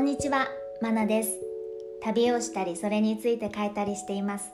[0.00, 0.48] んにちは、
[0.80, 1.38] まなです。
[2.02, 4.50] 旅をしたりそれについて書いたりしています。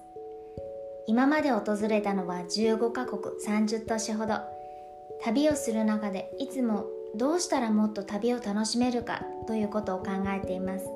[1.07, 4.35] 今まで訪れたのは15カ国30都市ほど。
[5.23, 10.87] 旅をする中でいつもどうしたらもっと旅を楽しめるかということを考えています。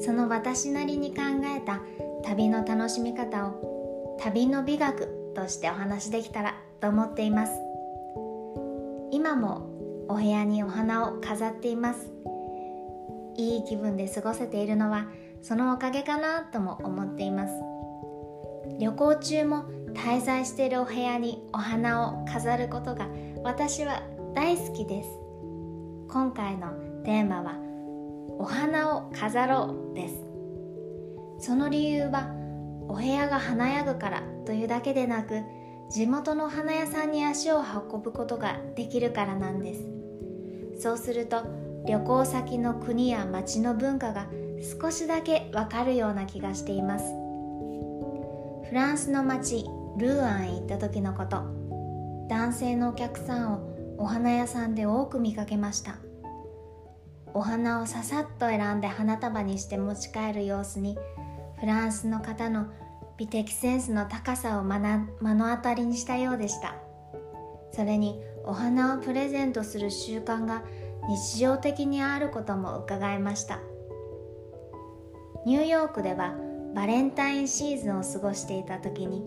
[0.00, 1.22] その私なりに考
[1.56, 1.80] えた
[2.24, 7.52] 旅の楽しみ方を旅の美学としてお話しできたらと思っています。
[9.10, 9.66] 今も
[10.08, 12.12] お部屋にお花を飾っています。
[13.36, 15.06] いい気分で過ごせているのは
[15.42, 17.54] そのおかげかなとも思っています。
[18.78, 19.64] 旅行中も
[19.94, 23.08] 滞在しているお部屋にお花を飾ることが
[23.42, 24.02] 私は
[24.34, 25.10] 大好きです。
[26.08, 26.68] 今回の
[27.04, 27.56] テーマは
[28.38, 30.14] お花を飾ろうです。
[31.38, 32.30] その理由は
[32.88, 35.42] お部屋が華やぐからというだけでなく
[35.90, 39.88] 地元の花屋さんに足を運ぶことができるからなんです。
[40.80, 41.42] そうすると
[41.86, 44.26] 旅行先の国や町の文化が
[44.80, 47.04] 少しだけわかるような気がしています。
[48.68, 49.66] フランスの町
[49.98, 51.42] ルーアンへ行った時のこと。
[52.28, 55.96] 男性のお客さんをお花屋さんで多く見かけました。
[57.34, 60.96] お花をささっと選んで花束にして持ち帰る様子に
[61.58, 62.66] フランスの方の
[63.16, 66.76] 美的センスの高さを目の当たりにしたようでした。
[67.72, 70.62] それにお花をプレゼントする習慣が
[71.08, 73.60] 日常的にあることも伺いました。
[75.44, 76.34] ニューヨークでは
[76.74, 79.22] バレンタインシーズンを過ごしていた時に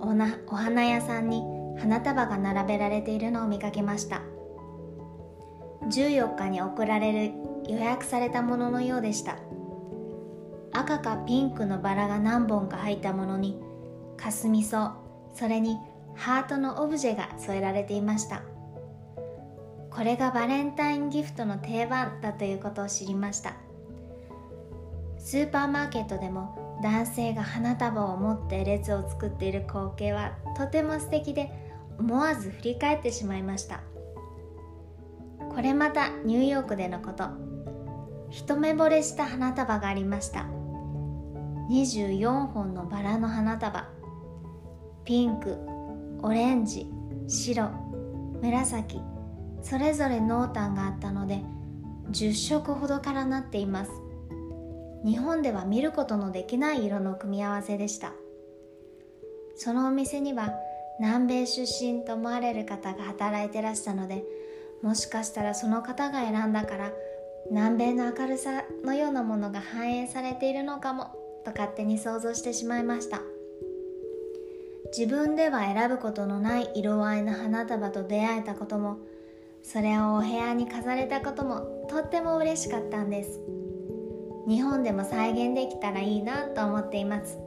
[0.00, 1.42] おなお花屋さんに
[1.78, 4.22] 花束が並べられているのを見かけました。
[5.88, 7.32] 14日に送られる
[7.66, 9.38] 予約されたもののようでした。
[10.72, 13.60] 赤かピンクのバラが何本か入ったものに
[14.16, 14.92] かすみそ
[15.34, 15.78] それに
[16.14, 18.42] ハートのオブジェが添えられていました。
[19.90, 23.54] これがバレンタインギフトの定番だということを知りました。
[25.18, 31.50] スーパーマーケットでも男性が花束を持って列を作っている光景はとても素敵で
[31.98, 33.80] 思わず振り返ってしまいました。
[35.50, 37.24] これまたニューヨークでのこと。
[38.30, 40.46] 一目惚れした花束がありました。
[41.70, 43.88] 24本のバラの花束。
[45.04, 45.58] ピンク
[46.22, 46.90] オレンジ
[47.26, 47.70] 白
[48.40, 49.00] 紫。
[49.62, 51.42] それぞれ濃淡があったので
[52.10, 53.90] 10色ほどからなっています。
[55.04, 58.12] 日本では見ることのできない色の組み合わせでした。
[59.56, 60.52] そのお店には
[60.98, 64.24] 南米出身と思われる方が働いてらしたので
[64.82, 66.92] もしかしたらその方が選んだから
[67.50, 73.20] 南米の明るさのようなものが反映されているのかもと勝手に想像してしまいました。
[74.96, 78.98] 自分では選ぶことのない色合いの花束と出会えたことも
[79.62, 83.40] それをお部屋に飾れたこともとっても嬉しかったんです。
[84.48, 87.38] 日本でも再現できたらいいなと思っています。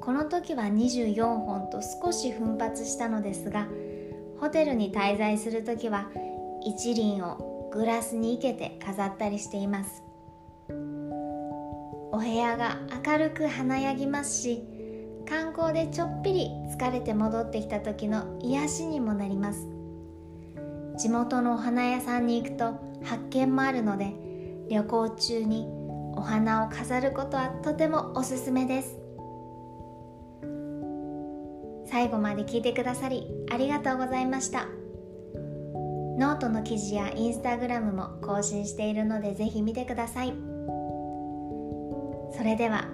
[0.00, 3.68] この時は24本と少し奮発したのですが
[4.40, 6.08] ホテルに滞在する時は
[6.64, 10.02] 一輪をグラスに生けて飾ったりしています。
[12.10, 14.64] お部屋が明るく華やぎますし
[15.28, 19.77] 観光でちょっぴり疲れて戻ってきた時の癒しにもなります。
[20.98, 24.12] 地元のお花屋さんに行くと発見もあるので
[24.68, 25.66] 旅行中に
[26.16, 28.98] お花を飾ることはとてもおすすめです。
[31.86, 34.66] 最後まで聞いてくださりありがとうございました。
[36.18, 40.34] ノートの記事やインスタグラムも更新しているのでぜひ見てください。
[42.36, 42.86] それでは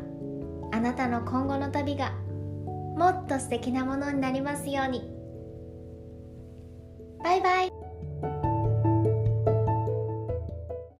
[0.72, 2.12] あなたの今後の旅が
[2.97, 5.10] もっと素敵なものになりますように。
[7.25, 7.84] バイバイ。